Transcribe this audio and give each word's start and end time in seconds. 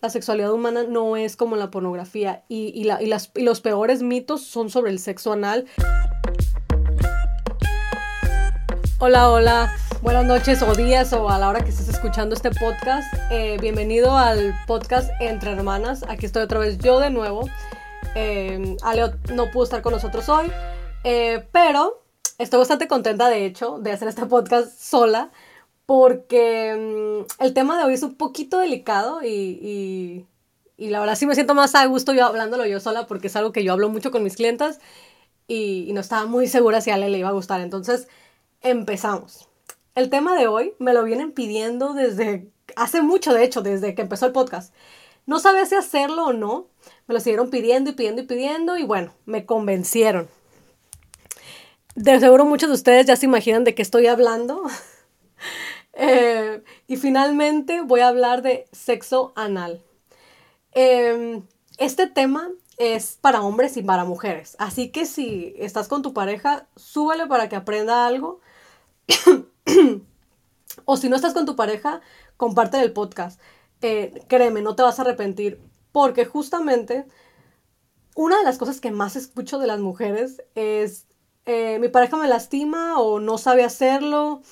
la 0.00 0.10
sexualidad 0.10 0.52
humana 0.52 0.84
no 0.84 1.16
es 1.16 1.36
como 1.36 1.56
la 1.56 1.70
pornografía 1.70 2.44
y, 2.48 2.84
las, 2.84 3.30
y 3.34 3.42
los 3.42 3.60
peores 3.60 4.02
mitos 4.02 4.42
son 4.42 4.70
sobre 4.70 4.92
el 4.92 4.98
sexo 4.98 5.32
anal. 5.32 5.66
Hola, 9.00 9.30
hola, 9.30 9.74
buenas 10.02 10.24
noches 10.24 10.62
o 10.62 10.74
días 10.74 11.12
o 11.12 11.28
a 11.28 11.38
la 11.38 11.48
hora 11.48 11.62
que 11.62 11.70
estés 11.70 11.88
escuchando 11.88 12.34
este 12.34 12.50
podcast. 12.50 13.12
Eh, 13.30 13.58
bienvenido 13.60 14.16
al 14.16 14.54
podcast 14.66 15.10
Entre 15.20 15.50
Hermanas. 15.52 16.04
Aquí 16.08 16.26
estoy 16.26 16.42
otra 16.42 16.60
vez 16.60 16.78
yo 16.78 17.00
de 17.00 17.10
nuevo. 17.10 17.48
Eh, 18.14 18.76
Aleo 18.82 19.14
no 19.34 19.50
pudo 19.50 19.64
estar 19.64 19.82
con 19.82 19.92
nosotros 19.92 20.28
hoy, 20.28 20.50
eh, 21.04 21.46
pero 21.52 22.04
estoy 22.38 22.58
bastante 22.58 22.86
contenta 22.86 23.28
de 23.28 23.44
hecho 23.44 23.78
de 23.78 23.92
hacer 23.92 24.08
este 24.08 24.26
podcast 24.26 24.78
sola 24.78 25.30
porque 25.88 26.76
mm, 26.76 27.42
el 27.42 27.54
tema 27.54 27.78
de 27.78 27.84
hoy 27.84 27.94
es 27.94 28.02
un 28.02 28.14
poquito 28.14 28.58
delicado 28.58 29.20
y, 29.24 30.26
la 30.76 31.00
verdad 31.00 31.16
sí 31.16 31.24
me 31.24 31.34
siento 31.34 31.54
más 31.54 31.74
a 31.74 31.86
gusto 31.86 32.12
yo 32.12 32.26
hablándolo 32.26 32.66
yo 32.66 32.78
sola 32.78 33.06
porque 33.06 33.28
es 33.28 33.36
algo 33.36 33.52
que 33.52 33.64
yo 33.64 33.72
hablo 33.72 33.88
mucho 33.88 34.10
con 34.10 34.22
mis 34.22 34.36
clientas 34.36 34.80
y, 35.46 35.90
no 35.94 36.02
estaba 36.02 36.26
muy 36.26 36.46
segura 36.46 36.82
si 36.82 36.90
a 36.90 36.96
Ale 36.96 37.08
le 37.08 37.16
iba 37.16 37.30
a 37.30 37.32
gustar. 37.32 37.62
Entonces, 37.62 38.06
empezamos. 38.60 39.48
El 39.94 40.10
tema 40.10 40.36
de 40.36 40.46
hoy 40.46 40.74
me 40.78 40.92
lo 40.92 41.04
vienen 41.04 41.32
pidiendo 41.32 41.94
desde 41.94 42.50
hace 42.76 43.00
mucho, 43.00 43.32
de 43.32 43.44
hecho, 43.44 43.62
desde 43.62 43.94
que 43.94 44.02
empezó 44.02 44.26
el 44.26 44.32
podcast. 44.32 44.74
No 45.24 45.38
sabía 45.38 45.64
si 45.64 45.74
hacerlo 45.74 46.26
o 46.26 46.32
no. 46.34 46.66
Me 47.06 47.14
lo 47.14 47.20
siguieron 47.20 47.48
pidiendo 47.48 47.88
y 47.90 47.94
pidiendo 47.94 48.20
y 48.20 48.26
pidiendo 48.26 48.76
y 48.76 48.84
bueno, 48.84 49.14
me 49.24 49.46
convencieron. 49.46 50.28
De 51.94 52.20
seguro 52.20 52.44
muchos 52.44 52.68
de 52.68 52.74
ustedes 52.74 53.06
ya 53.06 53.16
se 53.16 53.24
imaginan 53.24 53.64
de 53.64 53.74
qué 53.74 53.80
estoy 53.80 54.06
hablando. 54.06 54.64
Eh, 56.00 56.62
y 56.86 56.96
finalmente 56.96 57.82
voy 57.82 58.00
a 58.00 58.08
hablar 58.08 58.40
de 58.42 58.68
sexo 58.72 59.32
anal. 59.34 59.82
Em, 60.72 61.42
este 61.76 62.06
tema 62.06 62.50
es 62.78 63.18
para 63.20 63.42
hombres 63.42 63.76
y 63.76 63.82
para 63.82 64.04
mujeres. 64.04 64.54
Así 64.60 64.90
que 64.90 65.06
si 65.06 65.54
estás 65.58 65.88
con 65.88 66.02
tu 66.02 66.14
pareja, 66.14 66.68
súbele 66.76 67.26
para 67.26 67.48
que 67.48 67.56
aprenda 67.56 68.06
algo. 68.06 68.40
o 70.84 70.96
si 70.96 71.08
no 71.08 71.16
estás 71.16 71.34
con 71.34 71.46
tu 71.46 71.56
pareja, 71.56 72.00
comparte 72.36 72.80
el 72.80 72.92
podcast. 72.92 73.40
Eh, 73.82 74.22
créeme, 74.28 74.62
no 74.62 74.76
te 74.76 74.84
vas 74.84 75.00
a 75.00 75.02
arrepentir. 75.02 75.60
Porque 75.90 76.24
justamente 76.26 77.06
una 78.14 78.38
de 78.38 78.44
las 78.44 78.58
cosas 78.58 78.80
que 78.80 78.92
más 78.92 79.16
escucho 79.16 79.58
de 79.58 79.66
las 79.66 79.80
mujeres 79.80 80.42
es 80.54 81.06
eh, 81.46 81.78
mi 81.80 81.88
pareja 81.88 82.16
me 82.16 82.28
lastima 82.28 83.00
o 83.00 83.18
no 83.20 83.38
sabe 83.38 83.64
hacerlo 83.64 84.42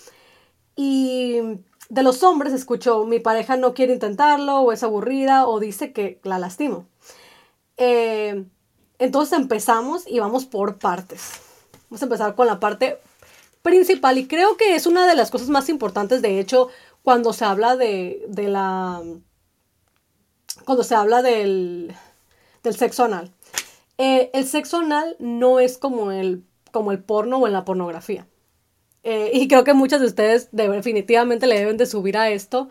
y 0.76 1.40
de 1.88 2.02
los 2.02 2.22
hombres 2.22 2.52
escucho, 2.52 3.04
mi 3.04 3.18
pareja 3.18 3.56
no 3.56 3.74
quiere 3.74 3.94
intentarlo, 3.94 4.60
o 4.60 4.72
es 4.72 4.82
aburrida, 4.82 5.46
o 5.46 5.58
dice 5.58 5.92
que 5.92 6.20
la 6.22 6.38
lastimo. 6.38 6.86
Eh, 7.76 8.44
entonces 8.98 9.38
empezamos 9.38 10.06
y 10.06 10.18
vamos 10.18 10.44
por 10.44 10.78
partes. 10.78 11.40
Vamos 11.88 12.02
a 12.02 12.04
empezar 12.04 12.34
con 12.34 12.46
la 12.46 12.60
parte 12.60 12.98
principal 13.62 14.18
y 14.18 14.28
creo 14.28 14.56
que 14.56 14.74
es 14.74 14.86
una 14.86 15.06
de 15.06 15.16
las 15.16 15.30
cosas 15.30 15.48
más 15.48 15.68
importantes, 15.68 16.22
de 16.22 16.38
hecho, 16.38 16.68
cuando 17.02 17.32
se 17.32 17.44
habla 17.44 17.76
de, 17.76 18.24
de 18.28 18.48
la... 18.48 19.02
cuando 20.64 20.84
se 20.84 20.94
habla 20.94 21.22
del, 21.22 21.94
del 22.62 22.76
sexo 22.76 23.04
anal. 23.04 23.32
Eh, 23.98 24.30
el 24.34 24.46
sexo 24.46 24.78
anal 24.78 25.16
no 25.18 25.58
es 25.60 25.78
como 25.78 26.12
el, 26.12 26.44
como 26.70 26.92
el 26.92 27.02
porno 27.02 27.38
o 27.38 27.46
en 27.46 27.52
la 27.52 27.64
pornografía. 27.64 28.26
Eh, 29.08 29.30
y 29.34 29.46
creo 29.46 29.62
que 29.62 29.72
muchas 29.72 30.00
de 30.00 30.08
ustedes 30.08 30.48
definitivamente 30.50 31.46
le 31.46 31.56
deben 31.60 31.76
de 31.76 31.86
subir 31.86 32.16
a 32.18 32.28
esto 32.30 32.68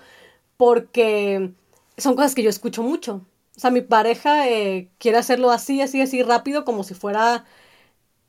porque 0.58 1.53
son 1.97 2.16
cosas 2.17 2.36
que 2.36 2.44
yo 2.44 2.50
escucho 2.50 2.83
mucho. 2.83 3.25
O 3.55 3.59
sea, 3.59 3.72
mi 3.72 3.80
pareja 3.80 4.50
eh, 4.50 4.89
quiere 5.00 5.17
hacerlo 5.17 5.50
así, 5.52 5.81
así, 5.81 6.02
así 6.02 6.23
rápido, 6.23 6.66
como 6.66 6.83
si 6.83 6.94
fuera 6.94 7.45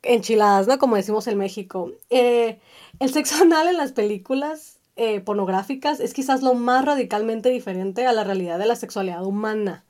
enchiladas, 0.04 0.68
¿no? 0.68 0.78
Como 0.78 0.94
decimos 0.94 1.27
en 1.27 1.38
México. 1.38 1.90
Eh, 2.10 2.61
el 3.00 3.12
sexo 3.12 3.34
anal 3.42 3.68
en 3.68 3.77
las 3.77 3.92
películas 3.92 4.78
pornográficas 5.24 6.00
es 6.00 6.14
quizás 6.14 6.42
lo 6.42 6.55
más 6.55 6.84
radicalmente 6.84 7.50
diferente 7.50 8.06
a 8.06 8.12
la 8.12 8.24
realidad 8.24 8.58
de 8.58 8.66
la 8.66 8.77
sexualidad 8.77 9.24
humana. 9.24 9.84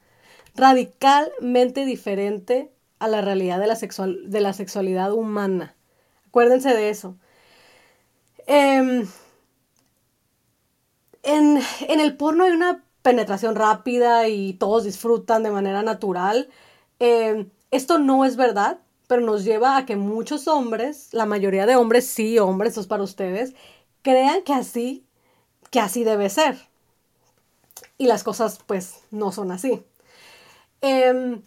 Radicalmente 0.56 1.84
diferente 1.84 2.72
a 2.99 3.09
la 3.09 3.21
realidad 3.21 3.60
de 3.60 3.66
la, 3.66 3.76
sexual, 3.76 4.31
de 4.31 4.41
la 4.41 4.55
sexualidad 4.55 5.12
humana. 5.12 5.76
Acuérdense 6.26 6.75
de 6.75 6.91
eso. 6.91 7.16
Em, 8.47 9.09
en, 11.23 11.61
el 11.89 12.17
porno 12.17 12.45
hay 12.45 12.53
una 12.53 12.84
penetración 13.03 13.57
rápida 13.57 14.29
y 14.29 14.55
todos 14.55 14.84
disfrutan 14.84 15.43
de 15.43 15.51
manera 15.51 15.83
natural. 15.83 16.49
Em, 16.99 17.51
esto 17.71 17.99
no 17.99 18.25
es 18.25 18.37
verdad, 18.37 18.79
pero 19.09 19.23
nos 19.23 19.45
lleva 19.45 19.77
a 19.77 19.87
que 19.87 19.97
muchos 19.97 20.49
hombres, 20.49 21.09
la 21.12 21.27
mayoría 21.27 21.67
de 21.67 21.77
hombres, 21.77 22.06
sí, 22.06 22.39
hombres, 22.39 22.73
eso 22.73 22.81
es 22.83 22.87
para 22.87 23.03
ustedes, 23.03 23.55
crean 24.03 24.43
que 24.43 24.53
así, 24.55 25.06
que 25.71 25.81
así 25.81 26.05
debe 26.05 26.31
ser. 26.31 26.56
Y 27.99 28.06
las 28.06 28.25
cosas 28.25 28.61
pues 28.67 29.03
no 29.11 29.33
son 29.33 29.51
así. 29.53 29.83
Em, 30.81 31.43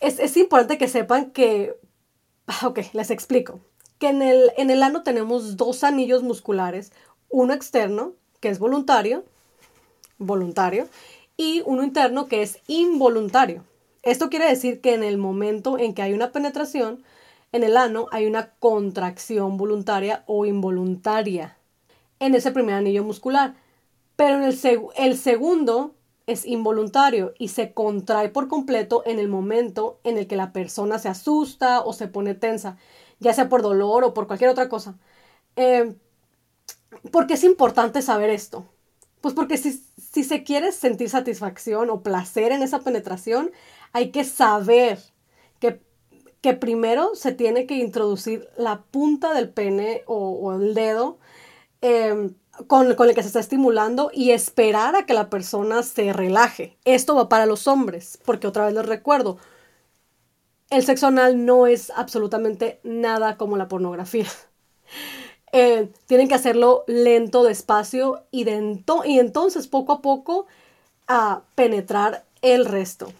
es, 0.00 0.18
es 0.20 0.36
importante 0.36 0.78
que 0.78 0.88
sepan 0.88 1.32
que, 1.32 1.76
ok, 2.64 2.80
les 2.94 3.10
explico 3.10 3.60
en 4.08 4.22
el, 4.22 4.52
en 4.56 4.70
el 4.70 4.82
ano 4.82 5.02
tenemos 5.02 5.56
dos 5.56 5.84
anillos 5.84 6.22
musculares, 6.22 6.92
uno 7.28 7.52
externo, 7.52 8.12
que 8.40 8.48
es 8.48 8.58
voluntario, 8.58 9.24
voluntario, 10.18 10.88
y 11.36 11.62
uno 11.66 11.82
interno, 11.82 12.26
que 12.26 12.42
es 12.42 12.58
involuntario. 12.66 13.64
Esto 14.02 14.30
quiere 14.30 14.48
decir 14.48 14.80
que 14.80 14.94
en 14.94 15.02
el 15.02 15.18
momento 15.18 15.78
en 15.78 15.94
que 15.94 16.02
hay 16.02 16.12
una 16.12 16.30
penetración, 16.30 17.02
en 17.52 17.62
el 17.62 17.76
ano 17.76 18.08
hay 18.10 18.26
una 18.26 18.50
contracción 18.58 19.56
voluntaria 19.56 20.24
o 20.26 20.44
involuntaria 20.44 21.56
en 22.20 22.34
ese 22.34 22.50
primer 22.50 22.74
anillo 22.74 23.04
muscular. 23.04 23.54
Pero 24.16 24.36
en 24.36 24.44
el, 24.44 24.58
el 24.96 25.16
segundo 25.16 25.94
es 26.26 26.46
involuntario 26.46 27.34
y 27.38 27.48
se 27.48 27.72
contrae 27.72 28.28
por 28.28 28.48
completo 28.48 29.02
en 29.06 29.18
el 29.18 29.28
momento 29.28 29.98
en 30.04 30.18
el 30.18 30.26
que 30.26 30.36
la 30.36 30.52
persona 30.52 30.98
se 30.98 31.08
asusta 31.08 31.80
o 31.80 31.92
se 31.92 32.08
pone 32.08 32.34
tensa 32.34 32.76
ya 33.20 33.32
sea 33.32 33.48
por 33.48 33.62
dolor 33.62 34.04
o 34.04 34.14
por 34.14 34.26
cualquier 34.26 34.50
otra 34.50 34.68
cosa. 34.68 34.96
Eh, 35.56 35.94
¿Por 37.10 37.26
qué 37.26 37.34
es 37.34 37.44
importante 37.44 38.02
saber 38.02 38.30
esto? 38.30 38.66
Pues 39.20 39.34
porque 39.34 39.56
si, 39.56 39.72
se 40.22 40.44
quiere 40.44 40.70
sentir 40.72 41.08
satisfacción 41.08 41.90
o 41.90 42.02
placer 42.02 42.52
en 42.52 42.62
esa 42.62 42.80
penetración, 42.80 43.50
hay 43.92 44.10
que 44.10 44.24
saber 44.24 44.98
que, 45.60 45.80
que 46.40 46.54
primero 46.54 47.14
se 47.14 47.32
tiene 47.32 47.66
que 47.66 47.76
introducir 47.76 48.48
la 48.56 48.82
punta 48.82 49.32
del 49.32 49.48
pene 49.48 50.02
o, 50.06 50.52
el 50.52 50.74
dedo 50.74 51.18
eh, 51.80 52.30
con, 52.66 52.94
con, 52.94 53.08
el 53.08 53.14
que 53.14 53.22
se 53.22 53.28
está 53.28 53.40
estimulando 53.40 54.10
y 54.12 54.30
esperar 54.30 54.94
a 54.94 55.06
que 55.06 55.14
la 55.14 55.30
persona 55.30 55.82
se 55.82 56.12
relaje. 56.12 56.76
Esto 56.84 57.14
va 57.14 57.28
para 57.28 57.46
los 57.46 57.66
hombres, 57.66 58.18
porque 58.24 58.46
otra 58.46 58.66
vez 58.66 58.74
les 58.74 58.86
recuerdo, 58.86 59.38
el 60.74 60.84
sexo 60.84 61.06
anal 61.06 61.44
no 61.46 61.66
es 61.66 61.90
absolutamente 61.94 62.80
nada 62.82 63.36
como 63.36 63.56
la 63.56 63.68
pornografía. 63.68 64.26
Eh, 65.56 65.88
tienen 66.06 66.26
que 66.26 66.34
hacerlo 66.34 66.82
lento, 66.88 67.44
despacio 67.44 68.24
y, 68.32 68.44
entonces 68.48 69.68
poco 69.68 69.92
a 69.92 70.02
poco 70.02 70.46
a 71.06 71.42
penetrar 71.54 72.24
el 72.42 72.64
resto. 72.64 73.12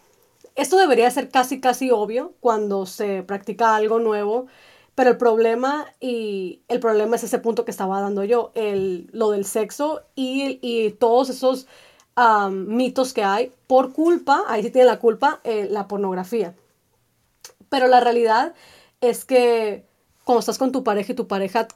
Esto 0.56 0.76
debería 0.76 1.08
ser 1.12 1.28
casi 1.28 1.60
casi 1.60 1.92
obvio 1.92 2.32
cuando 2.40 2.86
se 2.86 3.22
practica 3.22 3.76
algo 3.76 4.00
nuevo, 4.00 4.48
pero 4.96 5.10
el 5.10 5.16
problema 5.16 5.86
y 6.00 6.62
el 6.66 6.80
problema 6.80 7.14
es 7.14 7.22
ese 7.22 7.38
punto 7.38 7.64
que 7.64 7.70
estaba 7.70 8.00
dando 8.00 8.24
yo, 8.24 8.50
el, 8.56 9.08
lo 9.12 9.30
del 9.30 9.44
sexo 9.44 10.02
y, 10.16 10.90
todos 10.98 11.30
esos 11.30 11.68
mitos 12.50 13.12
que 13.12 13.22
hay 13.22 13.52
por 13.68 13.92
culpa, 13.92 14.42
ahí 14.48 14.64
sí 14.64 14.70
tiene 14.70 14.86
la 14.86 14.98
culpa, 14.98 15.40
eh, 15.44 15.68
la 15.70 15.86
pornografía. 15.86 16.56
Pero 17.74 17.88
la 17.88 17.98
realidad 17.98 18.54
es 19.00 19.24
que 19.24 19.84
cuando 20.22 20.38
estás 20.38 20.58
con 20.58 20.70
tu 20.70 20.84
pareja 20.84 21.10
y 21.10 21.16
tu 21.16 21.26
pareja 21.26 21.66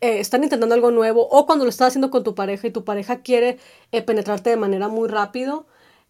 eh, 0.00 0.18
están 0.18 0.42
intentando 0.44 0.74
algo 0.74 0.90
nuevo 0.90 1.28
o 1.28 1.44
cuando 1.44 1.66
lo 1.66 1.68
estás 1.68 1.88
haciendo 1.88 2.10
con 2.10 2.24
tu 2.24 2.34
pareja 2.34 2.66
y 2.66 2.70
tu 2.70 2.84
pareja 2.84 3.20
quiere 3.20 3.58
eh, 3.92 4.00
penetrarte 4.00 4.48
de 4.48 4.56
manera 4.56 4.88
muy 4.88 5.10
rápido, 5.10 5.66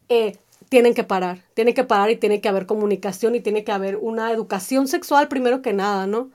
eh, 0.08 0.38
tienen 0.68 0.94
que 0.94 1.02
parar, 1.02 1.42
tienen 1.54 1.74
que 1.74 1.82
parar 1.82 2.08
y 2.10 2.16
tiene 2.18 2.40
que 2.40 2.48
haber 2.48 2.66
comunicación 2.66 3.34
y 3.34 3.40
tiene 3.40 3.64
que 3.64 3.72
haber 3.72 3.96
una 3.96 4.30
educación 4.30 4.86
sexual 4.86 5.26
primero 5.26 5.60
que 5.60 5.72
nada, 5.72 6.06
¿no? 6.06 6.30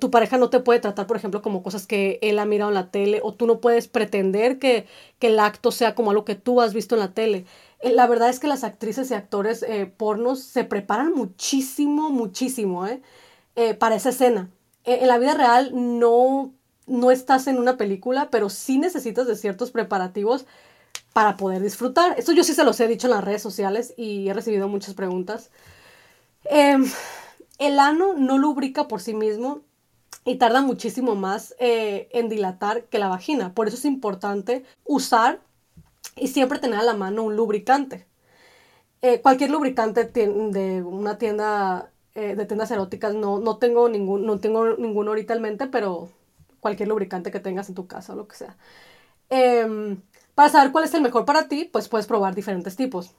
tu 0.00 0.10
pareja 0.10 0.38
no 0.38 0.50
te 0.50 0.58
puede 0.58 0.80
tratar, 0.80 1.06
por 1.06 1.16
ejemplo, 1.16 1.40
como 1.40 1.62
cosas 1.62 1.86
que 1.86 2.18
él 2.20 2.40
ha 2.40 2.44
mirado 2.44 2.70
en 2.70 2.74
la 2.74 2.90
tele 2.90 3.20
o 3.22 3.34
tú 3.34 3.46
no 3.46 3.60
puedes 3.60 3.86
pretender 3.86 4.58
que, 4.58 4.86
que 5.20 5.28
el 5.28 5.38
acto 5.38 5.70
sea 5.70 5.94
como 5.94 6.10
algo 6.10 6.24
que 6.24 6.34
tú 6.34 6.60
has 6.60 6.74
visto 6.74 6.96
en 6.96 7.00
la 7.00 7.14
tele. 7.14 7.44
Eh, 7.80 7.92
la 7.92 8.06
verdad 8.06 8.28
es 8.28 8.40
que 8.40 8.48
las 8.48 8.64
actrices 8.64 9.10
y 9.10 9.14
actores 9.14 9.62
eh, 9.62 9.86
pornos 9.86 10.40
se 10.42 10.64
preparan 10.64 11.12
muchísimo, 11.12 12.10
muchísimo, 12.10 12.86
¿eh? 12.86 13.02
para 13.78 13.96
esa 13.96 14.10
escena. 14.10 14.50
en 14.84 15.08
la 15.08 15.18
vida 15.18 15.34
real 15.34 15.72
no, 15.74 16.52
no 16.86 17.10
estás 17.10 17.48
en 17.48 17.58
una 17.58 17.76
película, 17.76 18.30
pero 18.30 18.50
sí 18.50 18.78
necesitas 18.78 19.26
de 19.26 19.34
ciertos 19.34 19.72
preparativos 19.72 20.46
para 21.12 21.36
poder 21.36 21.60
disfrutar. 21.60 22.16
Esto 22.16 22.30
yo 22.30 22.44
sí 22.44 22.54
se 22.54 22.62
los 22.62 22.78
he 22.78 22.86
dicho 22.86 23.08
en 23.08 23.14
las 23.14 23.24
redes 23.24 23.42
sociales 23.42 23.94
y 23.96 24.28
he 24.28 24.32
recibido 24.32 24.68
muchas 24.68 24.94
preguntas. 24.94 25.50
Em, 26.44 26.88
el 27.58 27.80
ano 27.80 28.14
no 28.14 28.38
lubrica 28.38 28.86
por 28.86 29.00
sí 29.00 29.12
mismo 29.12 29.62
y 30.24 30.36
tarda 30.36 30.62
muchísimo 30.62 31.16
más 31.16 31.56
en 31.58 32.28
dilatar 32.28 32.84
que 32.84 33.00
la 33.00 33.08
vagina. 33.08 33.54
Por 33.54 33.66
eso 33.66 33.76
es 33.76 33.84
importante 33.86 34.64
usar 34.84 35.40
y 36.20 36.28
siempre 36.28 36.58
tener 36.58 36.78
a 36.80 36.82
la 36.82 36.94
mano 36.94 37.22
un 37.24 37.36
lubricante. 37.36 38.06
Eh, 39.02 39.20
cualquier 39.20 39.50
lubricante 39.50 40.04
de 40.04 40.82
una 40.82 41.18
tienda 41.18 41.92
eh, 42.14 42.34
de 42.34 42.46
tiendas 42.46 42.70
eróticas 42.72 43.14
no, 43.14 43.38
no 43.38 43.58
tengo 43.58 43.88
ningún 43.88 44.26
no 44.26 44.40
tengo 44.40 44.76
ninguno 44.76 45.12
ahorita 45.12 45.34
en 45.34 45.42
mente 45.42 45.68
pero 45.68 46.08
cualquier 46.58 46.88
lubricante 46.88 47.30
que 47.30 47.38
tengas 47.38 47.68
en 47.68 47.76
tu 47.76 47.86
casa 47.86 48.12
o 48.14 48.16
lo 48.16 48.26
que 48.26 48.34
sea. 48.36 48.56
Em, 49.30 50.02
para 50.34 50.48
saber 50.50 50.72
cuál 50.72 50.84
es 50.84 50.94
el 50.94 51.02
mejor 51.02 51.24
para 51.24 51.48
ti 51.48 51.64
pues 51.72 51.88
puedes 51.88 52.06
probar 52.08 52.34
diferentes 52.34 52.76
tipos. 52.76 53.14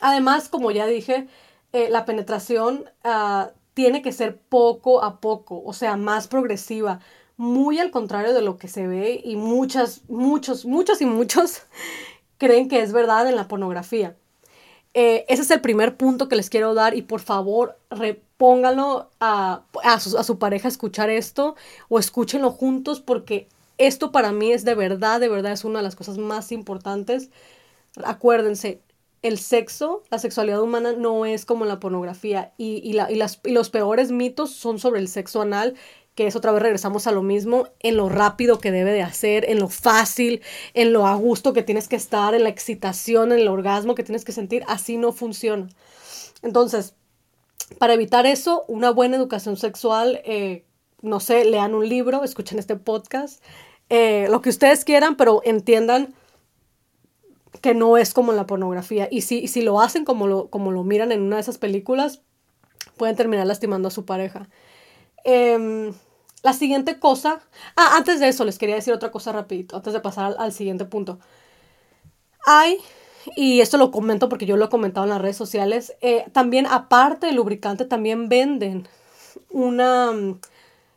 Además 0.00 0.48
como 0.48 0.70
ya 0.70 0.86
dije 0.86 1.28
eh, 1.72 1.88
la 1.90 2.04
penetración 2.04 2.84
ah, 3.04 3.50
tiene 3.74 4.02
que 4.02 4.12
ser 4.12 4.38
poco 4.38 5.02
a 5.02 5.20
poco 5.20 5.62
o 5.64 5.72
sea 5.72 5.96
más 5.96 6.28
progresiva 6.28 7.00
muy 7.36 7.78
al 7.78 7.90
contrario 7.90 8.32
de 8.34 8.42
lo 8.42 8.58
que 8.58 8.68
se 8.68 8.86
ve 8.86 9.20
y 9.22 9.36
muchas 9.36 10.02
muchos 10.08 10.64
muchos 10.64 11.00
y 11.02 11.06
muchos 11.06 11.62
creen 12.38 12.68
que 12.68 12.80
es 12.82 12.92
verdad 12.92 13.28
en 13.28 13.36
la 13.36 13.48
pornografía 13.48 14.16
eh, 14.94 15.26
ese 15.28 15.42
es 15.42 15.50
el 15.50 15.60
primer 15.60 15.98
punto 15.98 16.28
que 16.28 16.36
les 16.36 16.48
quiero 16.48 16.72
dar 16.72 16.96
y 16.96 17.02
por 17.02 17.20
favor 17.20 17.78
repónganlo 17.90 19.10
a, 19.20 19.62
a, 19.84 20.00
su, 20.00 20.16
a 20.16 20.24
su 20.24 20.38
pareja 20.38 20.68
a 20.68 20.70
escuchar 20.70 21.10
esto 21.10 21.54
o 21.90 21.98
escúchenlo 21.98 22.50
juntos 22.50 23.00
porque 23.00 23.46
esto 23.76 24.10
para 24.10 24.32
mí 24.32 24.52
es 24.52 24.64
de 24.64 24.74
verdad, 24.74 25.20
de 25.20 25.28
verdad 25.28 25.52
es 25.52 25.64
una 25.64 25.80
de 25.80 25.82
las 25.82 25.96
cosas 25.96 26.16
más 26.16 26.50
importantes. 26.50 27.30
Acuérdense, 28.04 28.80
el 29.22 29.38
sexo, 29.38 30.02
la 30.10 30.18
sexualidad 30.18 30.62
humana 30.62 30.92
no 30.92 31.26
es 31.26 31.44
como 31.44 31.66
la 31.66 31.80
pornografía 31.80 32.52
y, 32.56 32.80
y, 32.88 32.94
la, 32.94 33.10
y, 33.10 33.16
las, 33.16 33.40
y 33.44 33.50
los 33.50 33.70
peores 33.70 34.12
mitos 34.12 34.52
son 34.52 34.78
sobre 34.78 35.00
el 35.00 35.08
sexo 35.08 35.42
anal 35.42 35.74
que 36.16 36.26
es 36.26 36.34
otra 36.34 36.50
vez 36.50 36.62
regresamos 36.62 37.06
a 37.06 37.12
lo 37.12 37.22
mismo, 37.22 37.68
en 37.80 37.98
lo 37.98 38.08
rápido 38.08 38.58
que 38.58 38.72
debe 38.72 38.92
de 38.92 39.02
hacer, 39.02 39.48
en 39.48 39.58
lo 39.58 39.68
fácil, 39.68 40.40
en 40.72 40.94
lo 40.94 41.06
a 41.06 41.14
gusto 41.14 41.52
que 41.52 41.62
tienes 41.62 41.88
que 41.88 41.96
estar, 41.96 42.34
en 42.34 42.42
la 42.42 42.48
excitación, 42.48 43.32
en 43.32 43.40
el 43.40 43.48
orgasmo 43.48 43.94
que 43.94 44.02
tienes 44.02 44.24
que 44.24 44.32
sentir, 44.32 44.64
así 44.66 44.96
no 44.96 45.12
funciona. 45.12 45.68
Entonces, 46.40 46.94
para 47.78 47.92
evitar 47.92 48.24
eso, 48.24 48.64
una 48.66 48.90
buena 48.90 49.16
educación 49.16 49.58
sexual, 49.58 50.22
eh, 50.24 50.64
no 51.02 51.20
sé, 51.20 51.44
lean 51.44 51.74
un 51.74 51.86
libro, 51.86 52.24
escuchen 52.24 52.58
este 52.58 52.76
podcast, 52.76 53.44
eh, 53.90 54.26
lo 54.30 54.40
que 54.40 54.48
ustedes 54.48 54.86
quieran, 54.86 55.16
pero 55.16 55.42
entiendan 55.44 56.14
que 57.60 57.74
no 57.74 57.98
es 57.98 58.14
como 58.14 58.32
la 58.32 58.46
pornografía. 58.46 59.06
Y 59.10 59.20
si, 59.20 59.48
si 59.48 59.60
lo 59.60 59.82
hacen 59.82 60.06
como 60.06 60.28
lo, 60.28 60.48
como 60.48 60.72
lo 60.72 60.82
miran 60.82 61.12
en 61.12 61.20
una 61.20 61.36
de 61.36 61.42
esas 61.42 61.58
películas, 61.58 62.22
pueden 62.96 63.16
terminar 63.16 63.46
lastimando 63.46 63.88
a 63.88 63.90
su 63.90 64.06
pareja. 64.06 64.48
Eh, 65.24 65.92
la 66.46 66.52
siguiente 66.52 67.00
cosa, 67.00 67.40
ah, 67.74 67.96
antes 67.96 68.20
de 68.20 68.28
eso 68.28 68.44
les 68.44 68.56
quería 68.56 68.76
decir 68.76 68.94
otra 68.94 69.10
cosa 69.10 69.32
rapidito, 69.32 69.74
antes 69.74 69.92
de 69.92 69.98
pasar 69.98 70.36
al, 70.38 70.52
siguiente 70.52 70.84
punto. 70.84 71.18
Hay, 72.46 72.78
y 73.34 73.60
esto 73.60 73.78
lo 73.78 73.90
comento 73.90 74.28
porque 74.28 74.46
yo 74.46 74.56
lo 74.56 74.66
he 74.66 74.68
comentado 74.68 75.06
en 75.06 75.10
las 75.10 75.20
redes 75.20 75.36
sociales, 75.36 75.96
eh, 76.02 76.24
también 76.32 76.68
aparte 76.68 77.26
del 77.26 77.34
lubricante 77.34 77.84
también 77.84 78.28
venden 78.28 78.86
una, 79.50 80.12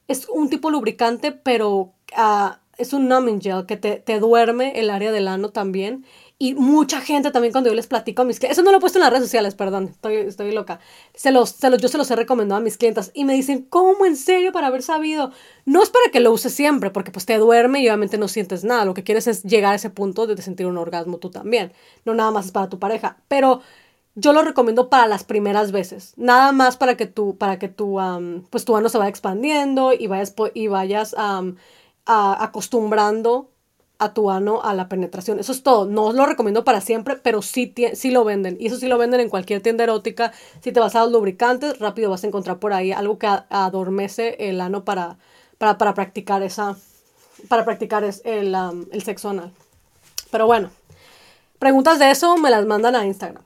es 0.08 0.30
un 0.30 0.52
tipo 0.52 0.70
lubricante, 0.70 1.32
pero 1.32 1.94
uh, 2.16 2.52
es 2.78 2.94
un 2.94 3.08
numbing 3.08 3.42
gel 3.42 3.66
que 3.66 3.76
te, 3.76 3.96
te 3.96 4.20
duerme 4.20 4.80
el 4.80 4.92
área 4.92 5.12
del 5.12 5.28
ano 5.28 5.50
también 5.50 6.06
y 6.42 6.56
mucha 6.56 7.02
gente 7.02 7.32
también 7.32 7.52
cuando 7.52 7.70
yo 7.70 7.76
les 7.76 7.88
platico 7.88 8.22
a 8.22 8.26
mis 8.26 8.40
clientes, 8.40 8.58
eso 8.58 8.64
no 8.64 8.72
lo 8.72 8.78
he 8.78 8.80
puesto 8.80 8.98
en 8.98 9.02
las 9.04 9.12
redes 9.12 9.26
sociales, 9.26 9.56
perdón, 9.56 9.90
estoy, 9.92 10.16
estoy 10.16 10.54
loca. 10.54 10.80
Se 11.14 11.32
los, 11.32 11.50
se 11.50 11.70
los, 11.70 11.82
yo 11.82 11.90
se 11.90 11.98
los 11.98 12.10
he 12.10 12.16
recomendado 12.16 12.60
a 12.60 12.64
mis 12.64 12.78
clientes 12.78 13.12
y 13.14 13.26
me 13.26 13.34
dicen, 13.34 13.64
¿cómo 13.70 14.06
en 14.06 14.16
serio 14.16 14.54
para 14.54 14.68
haber 14.68 14.82
sabido? 14.82 15.32
No 15.66 15.84
es 15.84 15.90
para 15.90 16.10
que 16.14 16.22
lo 16.22 16.32
uses 16.32 16.54
siempre, 16.54 16.92
porque 16.92 17.12
pues 17.12 17.26
te 17.26 17.38
duerme 17.38 17.82
y 17.82 17.88
obviamente 17.90 18.18
no 18.18 18.30
sientes 18.30 18.64
nada. 18.64 18.86
Lo 18.86 18.94
que 18.94 19.04
quieres 19.04 19.28
es 19.28 19.44
llegar 19.44 19.74
a 19.74 19.76
ese 19.76 19.90
punto 19.90 20.28
de 20.28 20.42
sentir 20.42 20.66
un 20.66 20.78
orgasmo 20.78 21.18
tú 21.18 21.30
también. 21.30 21.74
No 22.06 22.14
nada 22.14 22.32
más 22.32 22.46
es 22.46 22.52
para 22.54 22.70
tu 22.70 22.80
pareja. 22.80 23.18
Pero 23.28 23.60
yo 24.16 24.32
lo 24.32 24.42
recomiendo 24.42 24.90
para 24.90 25.08
las 25.08 25.26
primeras 25.26 25.74
veces. 25.74 26.14
Nada 26.16 26.54
más 26.54 26.78
para 26.78 26.96
que 26.96 27.06
tú, 27.06 27.38
para 27.38 27.60
que 27.60 27.68
tu, 27.68 27.98
pues 28.50 28.64
tu 28.64 28.78
ano 28.78 28.88
se 28.88 28.98
vaya 28.98 29.10
expandiendo 29.10 29.92
y 29.92 30.08
vayas, 30.08 30.34
y 30.54 30.68
vayas 30.68 31.16
acostumbrando 32.06 33.52
a 34.00 34.14
tu 34.14 34.32
ano 34.32 34.62
a 34.64 34.74
la 34.74 34.88
penetración. 34.88 35.40
Eso 35.40 35.52
es 35.52 35.62
todo. 35.62 35.86
No 35.86 36.06
os 36.06 36.16
lo 36.16 36.26
recomiendo 36.26 36.64
para 36.64 36.80
siempre, 36.80 37.18
pero 37.18 37.42
sí, 37.42 37.74
sí 37.94 38.12
lo 38.12 38.24
venden. 38.24 38.58
Y 38.60 38.68
eso 38.68 38.78
sí 38.78 38.88
lo 38.88 38.98
venden 38.98 39.20
en 39.20 39.30
cualquier 39.30 39.62
tienda 39.62 39.84
erótica. 39.84 40.32
Si 40.62 40.72
te 40.72 40.80
vas 40.80 40.96
a 40.96 41.02
los 41.04 41.12
lubricantes, 41.12 41.80
rápido 41.80 42.10
vas 42.10 42.24
a 42.24 42.28
encontrar 42.28 42.60
por 42.60 42.74
ahí 42.74 42.94
algo 42.94 43.20
que 43.20 43.28
adormece 43.28 44.38
el 44.50 44.62
ano 44.62 44.86
para, 44.86 45.18
para, 45.58 45.78
para 45.78 45.94
practicar 45.94 46.42
esa. 46.42 46.78
Para 47.50 47.66
practicar 47.66 48.04
el, 48.04 48.56
el 48.92 49.04
sexo 49.04 49.30
anal. 49.30 49.52
Pero 50.32 50.46
bueno, 50.46 50.72
preguntas 51.60 52.00
de 52.00 52.10
eso 52.10 52.38
me 52.38 52.50
las 52.50 52.66
mandan 52.66 52.96
a 52.96 53.06
Instagram. 53.06 53.44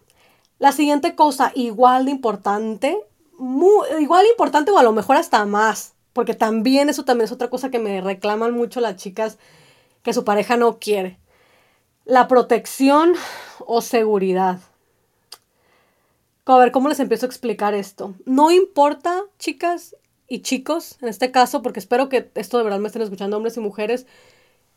La 0.59 0.71
siguiente 0.71 1.15
cosa, 1.15 1.51
igual 1.55 2.05
de 2.05 2.11
importante, 2.11 2.97
muy, 3.37 3.85
igual 3.99 4.23
de 4.23 4.29
importante 4.29 4.71
o 4.71 4.77
a 4.77 4.83
lo 4.83 4.91
mejor 4.91 5.15
hasta 5.17 5.45
más, 5.45 5.93
porque 6.13 6.35
también 6.35 6.89
eso 6.89 7.05
también 7.05 7.25
es 7.25 7.31
otra 7.31 7.49
cosa 7.49 7.69
que 7.69 7.79
me 7.79 8.01
reclaman 8.01 8.53
mucho 8.53 8.79
las 8.79 8.95
chicas 8.95 9.37
que 10.03 10.13
su 10.13 10.23
pareja 10.23 10.57
no 10.57 10.79
quiere. 10.79 11.17
La 12.05 12.27
protección 12.27 13.13
o 13.65 13.81
seguridad. 13.81 14.59
A 16.45 16.57
ver, 16.57 16.71
¿cómo 16.71 16.89
les 16.89 16.99
empiezo 16.99 17.25
a 17.25 17.29
explicar 17.29 17.73
esto? 17.73 18.13
No 18.25 18.51
importa, 18.51 19.23
chicas 19.39 19.95
y 20.27 20.41
chicos, 20.41 20.97
en 21.01 21.07
este 21.07 21.31
caso, 21.31 21.61
porque 21.61 21.79
espero 21.79 22.09
que 22.09 22.29
esto 22.35 22.57
de 22.57 22.65
verdad 22.65 22.79
me 22.79 22.87
estén 22.87 23.01
escuchando 23.01 23.37
hombres 23.37 23.55
y 23.55 23.61
mujeres, 23.61 24.05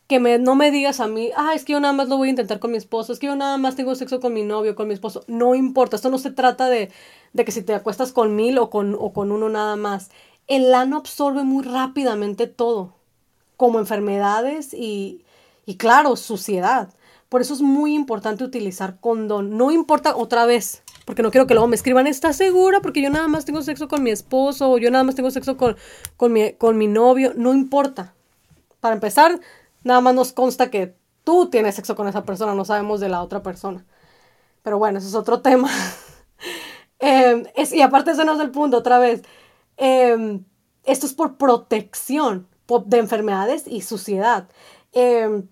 que 0.07 0.21
me, 0.21 0.39
no 0.39 0.55
me 0.55 0.71
digas 0.71 1.01
a 1.01 1.07
mí, 1.07 1.31
ah, 1.35 1.51
es 1.53 1.65
que 1.65 1.73
yo 1.73 1.81
nada 1.81 1.93
más 1.93 2.07
lo 2.07 2.15
voy 2.15 2.29
a 2.29 2.31
intentar 2.31 2.59
con 2.59 2.71
mi 2.71 2.77
esposo, 2.77 3.11
es 3.11 3.19
que 3.19 3.27
yo 3.27 3.35
nada 3.35 3.57
más 3.57 3.75
tengo 3.75 3.93
sexo 3.95 4.21
con 4.21 4.33
mi 4.33 4.43
novio, 4.43 4.75
con 4.75 4.87
mi 4.87 4.93
esposo. 4.93 5.25
No 5.27 5.53
importa, 5.55 5.97
esto 5.97 6.09
no 6.09 6.17
se 6.19 6.31
trata 6.31 6.69
de, 6.69 6.89
de 7.33 7.45
que 7.45 7.51
si 7.51 7.61
te 7.61 7.73
acuestas 7.73 8.13
con 8.13 8.33
mil 8.33 8.57
o 8.59 8.69
con, 8.69 8.95
o 8.97 9.11
con 9.11 9.33
uno 9.33 9.49
nada 9.49 9.75
más. 9.75 10.09
El 10.47 10.73
ano 10.73 10.95
absorbe 10.95 11.43
muy 11.43 11.65
rápidamente 11.65 12.47
todo 12.47 12.96
como 13.57 13.79
enfermedades 13.79 14.73
y, 14.73 15.25
y 15.65 15.75
claro, 15.75 16.15
suciedad. 16.15 16.89
Por 17.29 17.41
eso 17.41 17.53
es 17.53 17.61
muy 17.61 17.93
importante 17.93 18.43
utilizar 18.43 18.99
condón. 19.01 19.57
No 19.57 19.71
importa 19.71 20.15
otra 20.15 20.45
vez, 20.45 20.83
porque 21.05 21.23
no 21.23 21.31
quiero 21.31 21.45
que 21.45 21.53
luego 21.53 21.67
me 21.67 21.75
escriban, 21.75 22.07
¿estás 22.07 22.37
segura? 22.37 22.79
Porque 22.79 23.01
yo 23.01 23.09
nada 23.09 23.27
más 23.27 23.43
tengo 23.43 23.61
sexo 23.61 23.89
con 23.89 24.03
mi 24.03 24.11
esposo 24.11 24.71
o 24.71 24.77
yo 24.77 24.91
nada 24.91 25.03
más 25.03 25.15
tengo 25.15 25.31
sexo 25.31 25.57
con, 25.57 25.75
con, 26.15 26.31
mi, 26.31 26.53
con 26.53 26.77
mi 26.77 26.87
novio. 26.87 27.33
No 27.35 27.53
importa. 27.53 28.13
Para 28.79 28.95
empezar, 28.95 29.39
nada 29.83 29.99
más 29.99 30.13
nos 30.13 30.31
consta 30.31 30.69
que 30.69 30.95
tú 31.23 31.49
tienes 31.49 31.75
sexo 31.75 31.95
con 31.95 32.07
esa 32.07 32.23
persona, 32.23 32.55
no 32.55 32.63
sabemos 32.63 33.01
de 33.01 33.09
la 33.09 33.21
otra 33.21 33.43
persona. 33.43 33.85
Pero 34.63 34.77
bueno, 34.77 34.99
eso 34.99 35.07
es 35.07 35.15
otro 35.15 35.41
tema. 35.41 35.69
Em, 36.99 37.45
es, 37.55 37.73
y 37.73 37.81
aparte 37.81 38.11
ese 38.11 38.23
no 38.23 38.33
es 38.33 38.39
el 38.39 38.51
punto, 38.51 38.77
otra 38.77 38.99
vez. 38.99 39.23
Em, 39.75 40.45
esto 40.83 41.05
es 41.05 41.13
por 41.13 41.37
protección 41.37 42.47
de 42.85 42.97
enfermedades 42.97 43.63
y 43.67 43.81
suciedad. 43.81 44.49
Eh, 44.93 45.43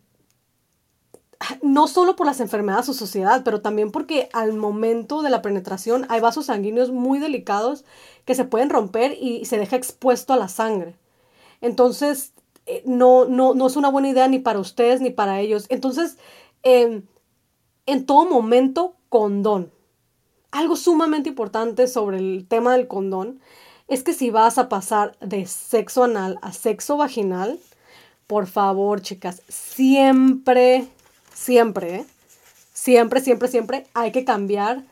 no 1.61 1.87
solo 1.87 2.15
por 2.15 2.25
las 2.25 2.39
enfermedades 2.39 2.89
o 2.89 2.93
sociedad, 2.93 3.41
pero 3.43 3.61
también 3.61 3.91
porque 3.91 4.29
al 4.33 4.53
momento 4.53 5.21
de 5.21 5.29
la 5.29 5.41
penetración 5.41 6.05
hay 6.09 6.21
vasos 6.21 6.47
sanguíneos 6.47 6.91
muy 6.91 7.19
delicados 7.19 7.85
que 8.25 8.35
se 8.35 8.45
pueden 8.45 8.69
romper 8.69 9.17
y 9.19 9.45
se 9.45 9.57
deja 9.57 9.75
expuesto 9.75 10.33
a 10.33 10.37
la 10.37 10.47
sangre. 10.47 10.95
Entonces, 11.61 12.33
eh, 12.65 12.83
no, 12.85 13.25
no, 13.25 13.53
no 13.53 13.67
es 13.67 13.75
una 13.75 13.89
buena 13.89 14.09
idea 14.09 14.27
ni 14.27 14.39
para 14.39 14.59
ustedes 14.59 15.01
ni 15.01 15.09
para 15.09 15.39
ellos. 15.39 15.65
Entonces, 15.69 16.17
em, 16.63 17.03
en 17.85 18.05
todo 18.05 18.25
momento, 18.25 18.95
condón. 19.09 19.71
Algo 20.51 20.75
sumamente 20.75 21.29
importante 21.29 21.87
sobre 21.87 22.17
el 22.17 22.47
tema 22.47 22.73
del 22.75 22.87
condón 22.87 23.41
es 23.87 24.03
que 24.03 24.13
si 24.13 24.29
vas 24.31 24.57
a 24.57 24.69
pasar 24.69 25.15
de 25.19 25.45
sexo 25.45 26.03
anal 26.03 26.39
a 26.41 26.53
sexo 26.53 26.97
vaginal, 26.97 27.59
por 28.27 28.47
favor, 28.47 29.01
chicas, 29.01 29.43
siempre, 29.47 30.87
siempre, 31.33 31.95
¿eh? 31.95 32.05
siempre, 32.73 33.21
siempre, 33.21 33.47
siempre 33.47 33.87
hay 33.93 34.11
que 34.11 34.25
cambiar 34.25 34.83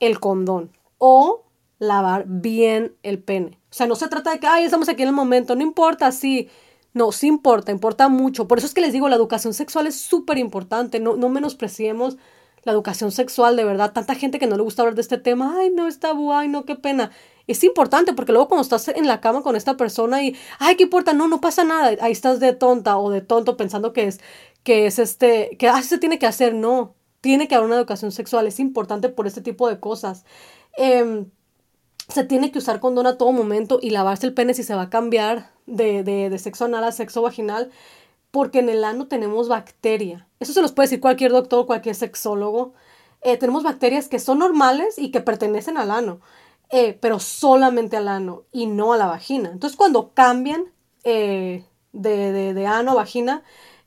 el 0.00 0.20
condón 0.20 0.70
o 0.98 1.44
lavar 1.78 2.24
bien 2.26 2.94
el 3.02 3.18
pene. 3.18 3.58
O 3.70 3.74
sea, 3.74 3.86
no 3.86 3.96
se 3.96 4.08
trata 4.08 4.32
de 4.32 4.40
que, 4.40 4.46
ay, 4.46 4.64
estamos 4.64 4.88
aquí 4.88 5.02
en 5.02 5.08
el 5.08 5.14
momento, 5.14 5.54
no 5.56 5.62
importa, 5.62 6.12
sí. 6.12 6.48
No, 6.94 7.10
sí 7.10 7.26
importa, 7.26 7.72
importa 7.72 8.10
mucho. 8.10 8.46
Por 8.46 8.58
eso 8.58 8.66
es 8.66 8.74
que 8.74 8.82
les 8.82 8.92
digo, 8.92 9.08
la 9.08 9.16
educación 9.16 9.54
sexual 9.54 9.86
es 9.86 9.96
súper 9.96 10.36
importante. 10.36 11.00
No, 11.00 11.16
no 11.16 11.30
menospreciemos 11.30 12.18
la 12.64 12.72
educación 12.72 13.10
sexual, 13.12 13.56
de 13.56 13.64
verdad. 13.64 13.94
Tanta 13.94 14.14
gente 14.14 14.38
que 14.38 14.46
no 14.46 14.56
le 14.56 14.62
gusta 14.62 14.82
hablar 14.82 14.94
de 14.94 15.00
este 15.00 15.16
tema, 15.16 15.56
ay, 15.58 15.70
no, 15.70 15.88
está 15.88 16.08
tabú, 16.08 16.32
no, 16.48 16.66
qué 16.66 16.76
pena 16.76 17.10
es 17.46 17.64
importante 17.64 18.12
porque 18.12 18.32
luego 18.32 18.48
cuando 18.48 18.62
estás 18.62 18.88
en 18.88 19.06
la 19.06 19.20
cama 19.20 19.42
con 19.42 19.56
esta 19.56 19.76
persona 19.76 20.22
y, 20.22 20.36
ay, 20.58 20.76
¿qué 20.76 20.84
importa? 20.84 21.12
No, 21.12 21.28
no 21.28 21.40
pasa 21.40 21.64
nada. 21.64 21.96
Ahí 22.00 22.12
estás 22.12 22.40
de 22.40 22.52
tonta 22.52 22.98
o 22.98 23.10
de 23.10 23.20
tonto 23.20 23.56
pensando 23.56 23.92
que 23.92 24.04
es, 24.04 24.20
que 24.62 24.86
es 24.86 24.98
este, 24.98 25.56
que 25.58 25.68
así 25.68 25.88
se 25.88 25.98
tiene 25.98 26.18
que 26.18 26.26
hacer, 26.26 26.54
no, 26.54 26.94
tiene 27.20 27.48
que 27.48 27.54
haber 27.54 27.66
una 27.66 27.76
educación 27.76 28.12
sexual, 28.12 28.46
es 28.46 28.60
importante 28.60 29.08
por 29.08 29.26
este 29.26 29.40
tipo 29.40 29.68
de 29.68 29.80
cosas. 29.80 30.24
Em, 30.76 31.26
se 32.08 32.24
tiene 32.24 32.50
que 32.52 32.58
usar 32.58 32.80
condón 32.80 33.06
a 33.06 33.16
todo 33.16 33.32
momento 33.32 33.78
y 33.80 33.90
lavarse 33.90 34.26
el 34.26 34.34
pene 34.34 34.54
si 34.54 34.62
se 34.64 34.74
va 34.74 34.82
a 34.82 34.90
cambiar 34.90 35.52
de, 35.66 36.02
de, 36.02 36.30
de 36.30 36.38
sexo 36.38 36.64
anal 36.66 36.84
a 36.84 36.92
sexo 36.92 37.22
vaginal, 37.22 37.70
porque 38.30 38.58
en 38.58 38.68
el 38.68 38.84
ano 38.84 39.06
tenemos 39.08 39.48
bacteria. 39.48 40.28
Eso 40.40 40.52
se 40.52 40.62
los 40.62 40.72
puede 40.72 40.86
decir 40.88 41.00
cualquier 41.00 41.32
doctor, 41.32 41.66
cualquier 41.66 41.94
sexólogo. 41.94 42.74
Eh, 43.22 43.36
tenemos 43.36 43.62
bacterias 43.62 44.08
que 44.08 44.18
son 44.18 44.40
normales 44.40 44.98
y 44.98 45.12
que 45.12 45.20
pertenecen 45.20 45.76
al 45.76 45.92
ano, 45.92 46.20
eh, 46.72 46.98
pero 47.00 47.20
solamente 47.20 47.96
al 47.96 48.08
ano 48.08 48.46
y 48.50 48.66
no 48.66 48.92
a 48.92 48.96
la 48.96 49.06
vagina. 49.06 49.50
Entonces 49.52 49.76
cuando 49.76 50.12
cambian 50.12 50.64
eh, 51.04 51.64
de, 51.92 52.32
de, 52.32 52.54
de, 52.54 52.66
ano 52.66 52.92
a 52.92 52.94
vagina, 52.94 53.42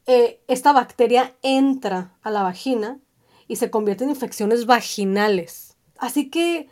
esta 0.05 0.71
bacteria 0.71 1.35
entra 1.41 2.15
a 2.21 2.29
la 2.29 2.43
vagina 2.43 2.99
y 3.47 3.55
se 3.55 3.71
convierte 3.71 4.03
en 4.03 4.11
infecciones 4.11 4.67
vaginales. 4.67 5.77
Así 5.97 6.29
que, 6.29 6.69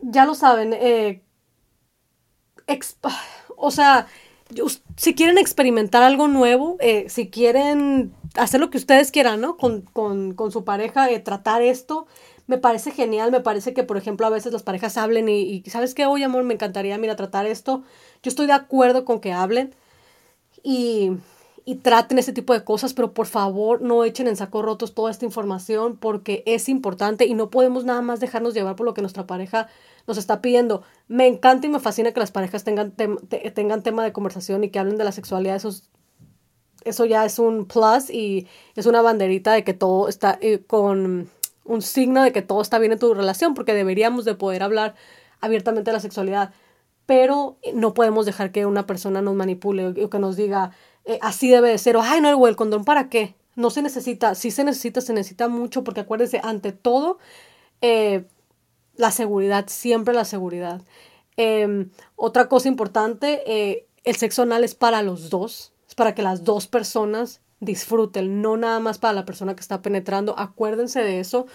ya 0.00 0.24
lo 0.24 0.34
saben, 0.34 0.72
o 3.56 3.70
sea, 3.72 4.06
si 4.96 5.14
quieren 5.14 5.36
experimentar 5.36 6.04
algo 6.04 6.28
nuevo, 6.28 6.78
si 7.08 7.28
quieren 7.28 8.14
hacer 8.34 8.60
lo 8.60 8.70
que 8.70 8.78
ustedes 8.78 9.10
quieran, 9.10 9.40
¿no? 9.40 9.56
Con, 9.56 9.82
con, 9.82 10.34
con 10.34 10.52
su 10.52 10.64
pareja, 10.64 11.10
eh, 11.10 11.20
tratar 11.20 11.62
esto. 11.62 12.06
Me 12.48 12.56
parece 12.56 12.92
genial, 12.92 13.30
me 13.30 13.40
parece 13.40 13.74
que, 13.74 13.84
por 13.84 13.98
ejemplo, 13.98 14.26
a 14.26 14.30
veces 14.30 14.54
las 14.54 14.62
parejas 14.62 14.96
hablen 14.96 15.28
y, 15.28 15.62
¿sabes 15.66 15.94
qué? 15.94 16.06
Oye, 16.06 16.24
amor, 16.24 16.44
me 16.44 16.54
encantaría, 16.54 16.96
mira, 16.96 17.14
tratar 17.14 17.44
esto. 17.44 17.82
Yo 18.22 18.30
estoy 18.30 18.46
de 18.46 18.54
acuerdo 18.54 19.04
con 19.04 19.20
que 19.20 19.34
hablen 19.34 19.74
y, 20.62 21.12
y 21.66 21.74
traten 21.76 22.18
ese 22.18 22.32
tipo 22.32 22.54
de 22.54 22.64
cosas, 22.64 22.94
pero 22.94 23.12
por 23.12 23.26
favor 23.26 23.82
no 23.82 24.02
echen 24.02 24.28
en 24.28 24.36
saco 24.36 24.62
rotos 24.62 24.94
toda 24.94 25.10
esta 25.10 25.26
información 25.26 25.98
porque 25.98 26.42
es 26.46 26.70
importante 26.70 27.26
y 27.26 27.34
no 27.34 27.50
podemos 27.50 27.84
nada 27.84 28.00
más 28.00 28.18
dejarnos 28.18 28.54
llevar 28.54 28.76
por 28.76 28.86
lo 28.86 28.94
que 28.94 29.02
nuestra 29.02 29.26
pareja 29.26 29.68
nos 30.06 30.16
está 30.16 30.40
pidiendo. 30.40 30.82
Me 31.06 31.26
encanta 31.26 31.66
y 31.66 31.70
me 31.70 31.80
fascina 31.80 32.12
que 32.12 32.20
las 32.20 32.32
parejas 32.32 32.64
tengan, 32.64 32.92
tengan 32.92 33.82
tema 33.82 34.02
de 34.02 34.14
conversación 34.14 34.64
y 34.64 34.70
que 34.70 34.78
hablen 34.78 34.96
de 34.96 35.04
la 35.04 35.12
sexualidad, 35.12 35.56
eso 35.56 35.70
eso 36.84 37.04
ya 37.04 37.24
es 37.26 37.38
un 37.38 37.66
plus 37.66 38.08
y 38.08 38.46
es 38.74 38.86
una 38.86 39.02
banderita 39.02 39.52
de 39.52 39.64
que 39.64 39.74
todo 39.74 40.08
está 40.08 40.38
eh, 40.40 40.60
con 40.66 41.28
un 41.68 41.82
signo 41.82 42.22
de 42.22 42.32
que 42.32 42.42
todo 42.42 42.60
está 42.60 42.78
bien 42.78 42.92
en 42.92 42.98
tu 42.98 43.14
relación, 43.14 43.54
porque 43.54 43.74
deberíamos 43.74 44.24
de 44.24 44.34
poder 44.34 44.62
hablar 44.62 44.94
abiertamente 45.40 45.90
de 45.90 45.94
la 45.94 46.00
sexualidad, 46.00 46.52
pero 47.06 47.56
no 47.74 47.94
podemos 47.94 48.26
dejar 48.26 48.50
que 48.52 48.66
una 48.66 48.86
persona 48.86 49.22
nos 49.22 49.34
manipule 49.34 50.04
o 50.04 50.10
que 50.10 50.18
nos 50.18 50.36
diga 50.36 50.72
eh, 51.04 51.18
así 51.22 51.48
debe 51.48 51.70
de 51.70 51.78
ser 51.78 51.96
o 51.96 52.02
ay 52.02 52.20
no 52.20 52.46
el 52.46 52.56
condón 52.56 52.84
para 52.84 53.08
qué 53.08 53.34
no 53.54 53.70
se 53.70 53.80
necesita 53.80 54.34
si 54.34 54.50
se 54.50 54.62
necesita 54.62 55.00
se 55.00 55.14
necesita 55.14 55.48
mucho 55.48 55.84
porque 55.84 56.00
acuérdense 56.00 56.40
ante 56.42 56.72
todo 56.72 57.18
eh, 57.80 58.26
la 58.96 59.10
seguridad 59.10 59.64
siempre 59.68 60.12
la 60.12 60.26
seguridad 60.26 60.82
em, 61.38 61.90
otra 62.14 62.46
cosa 62.48 62.68
importante 62.68 63.86
el 64.04 64.16
sexo 64.16 64.42
anal 64.42 64.62
es 64.62 64.74
para 64.74 65.00
los 65.02 65.30
dos 65.30 65.72
para 65.96 66.14
que 66.14 66.22
las 66.22 66.44
dos 66.44 66.66
personas 66.66 67.40
disfruten, 67.60 68.42
no 68.42 68.56
nada 68.56 68.80
más 68.80 68.98
para 68.98 69.14
la 69.14 69.24
persona 69.24 69.54
que 69.54 69.60
está 69.60 69.82
penetrando. 69.82 70.38
Acuérdense 70.38 71.00
de 71.02 71.20
eso, 71.20 71.46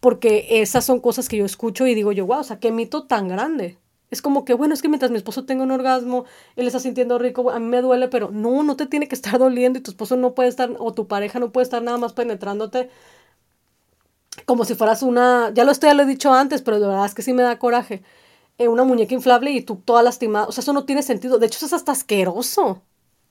porque 0.00 0.46
esas 0.62 0.84
son 0.84 1.00
cosas 1.00 1.28
que 1.28 1.36
yo 1.36 1.44
escucho 1.44 1.86
y 1.86 1.94
digo 1.94 2.12
yo, 2.12 2.26
wow, 2.26 2.40
o 2.40 2.44
sea, 2.44 2.60
qué 2.60 2.70
mito 2.72 3.04
tan 3.04 3.28
grande. 3.28 3.78
Es 4.10 4.22
como 4.22 4.44
que, 4.44 4.54
bueno, 4.54 4.72
es 4.72 4.80
que 4.80 4.88
mientras 4.88 5.10
mi 5.10 5.18
esposo 5.18 5.44
tenga 5.44 5.64
un 5.64 5.70
orgasmo, 5.70 6.24
él 6.56 6.66
está 6.66 6.80
sintiendo 6.80 7.18
rico, 7.18 7.50
a 7.50 7.58
mí 7.58 7.66
me 7.66 7.82
duele, 7.82 8.08
pero 8.08 8.30
no, 8.30 8.62
no 8.62 8.76
te 8.76 8.86
tiene 8.86 9.08
que 9.08 9.14
estar 9.14 9.38
doliendo 9.38 9.78
y 9.78 9.82
tu 9.82 9.90
esposo 9.90 10.16
no 10.16 10.34
puede 10.34 10.48
estar, 10.48 10.74
o 10.78 10.94
tu 10.94 11.06
pareja 11.06 11.38
no 11.40 11.52
puede 11.52 11.64
estar 11.64 11.82
nada 11.82 11.98
más 11.98 12.12
penetrándote 12.14 12.90
como 14.46 14.64
si 14.64 14.74
fueras 14.74 15.02
una, 15.02 15.50
ya 15.52 15.64
lo 15.64 15.72
estoy, 15.72 15.88
ya 15.90 15.94
lo 15.94 16.04
he 16.04 16.06
dicho 16.06 16.32
antes, 16.32 16.62
pero 16.62 16.78
de 16.80 16.86
verdad 16.86 17.06
es 17.06 17.14
que 17.14 17.22
sí 17.22 17.32
me 17.32 17.42
da 17.42 17.58
coraje, 17.58 18.02
eh, 18.58 18.68
una 18.68 18.84
muñeca 18.84 19.14
inflable 19.14 19.50
y 19.50 19.62
tú 19.62 19.76
toda 19.84 20.02
lastimada, 20.02 20.46
o 20.46 20.52
sea, 20.52 20.62
eso 20.62 20.72
no 20.72 20.84
tiene 20.84 21.02
sentido, 21.02 21.38
de 21.38 21.46
hecho 21.46 21.56
eso 21.56 21.66
es 21.66 21.72
hasta 21.72 21.92
asqueroso 21.92 22.82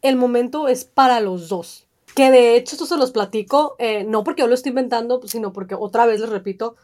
el 0.01 0.15
momento 0.15 0.67
es 0.67 0.85
para 0.85 1.19
los 1.19 1.49
dos. 1.49 1.86
Que 2.17 2.31
de 2.31 2.55
hecho 2.55 2.73
esto 2.73 2.87
se 2.87 2.97
los 2.97 3.11
platico, 3.11 3.75
eh, 3.77 4.03
no 4.03 4.23
porque 4.23 4.41
yo 4.41 4.47
lo 4.47 4.55
estoy 4.55 4.71
inventando, 4.71 5.21
sino 5.27 5.53
porque 5.53 5.75
otra 5.75 6.07
vez 6.07 6.19
les 6.19 6.31
repito, 6.31 6.75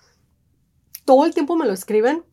todo 1.06 1.26
el 1.26 1.34
tiempo 1.34 1.56
me 1.56 1.66
lo 1.66 1.74
escriben. 1.74 2.24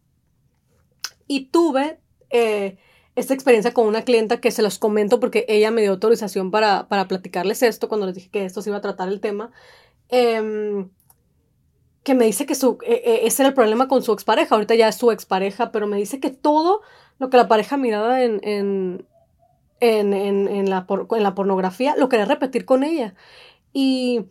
Y 1.27 1.47
tuve 1.47 1.99
eh, 2.29 2.77
esta 3.15 3.33
experiencia 3.33 3.73
con 3.73 3.87
una 3.87 4.03
clienta 4.03 4.43
que 4.43 4.51
se 4.51 4.61
los 4.61 4.79
comento 4.79 5.19
porque 5.19 5.47
ella 5.49 5.71
me 5.71 5.81
dio 5.81 5.93
autorización 5.93 6.51
para, 6.51 6.89
para 6.89 7.09
platicarles 7.09 7.63
esto 7.63 7.89
cuando 7.89 8.05
les 8.05 8.17
dije 8.17 8.29
que 8.29 8.45
esto 8.45 8.61
se 8.61 8.69
iba 8.69 8.77
a 8.77 8.83
tratar 8.83 9.09
el 9.09 9.23
tema. 9.23 9.51
Em, 10.11 10.91
que 12.03 12.15
me 12.15 12.27
dice 12.27 12.45
que 12.45 12.55
su, 12.55 12.77
e, 12.85 12.93
e, 12.93 13.27
ese 13.27 13.41
era 13.41 13.49
el 13.49 13.55
problema 13.55 13.89
con 13.89 14.03
su 14.03 14.13
expareja, 14.13 14.57
ahorita 14.57 14.75
ya 14.75 14.89
es 14.89 14.97
su 14.97 15.11
expareja, 15.11 15.73
pero 15.73 15.87
me 15.87 15.97
dice 15.97 16.21
que 16.21 16.29
todo 16.29 16.83
lo 17.19 17.31
que 17.31 17.39
la 17.39 17.49
pareja 17.49 17.79
miraba 17.79 18.23
en, 18.23 19.07
en, 19.81 20.13
en, 20.13 20.71
la, 20.71 20.87
en 20.89 21.23
la 21.23 21.35
pornografía, 21.35 21.97
lo 21.97 22.09
quería 22.09 22.27
repetir 22.27 22.65
con 22.65 22.85
ella. 22.85 23.15
Y, 23.73 24.27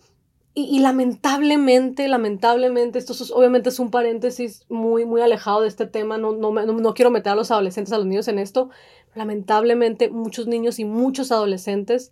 y, 0.54 0.80
lamentablemente, 0.80 2.08
lamentablemente, 2.08 3.00
esto 3.00 3.14
es, 3.14 3.32
obviamente 3.32 3.70
es 3.70 3.80
un 3.80 3.92
paréntesis 3.92 4.66
muy, 4.70 5.06
muy 5.06 5.22
alejado 5.22 5.62
de 5.62 5.68
este 5.68 5.86
tema, 5.86 6.18
no, 6.18 6.34
no, 6.34 6.52
no, 6.52 6.94
quiero 6.94 7.12
meter 7.12 7.34
a 7.34 7.36
los 7.36 7.52
adolescentes, 7.52 7.94
a 7.94 7.98
los 7.98 8.08
niños 8.08 8.28
en 8.28 8.40
esto, 8.40 8.70
lamentablemente 9.16 10.10
muchos 10.10 10.48
niños 10.48 10.80
y 10.80 10.86
muchos 10.86 11.32
adolescentes 11.32 12.12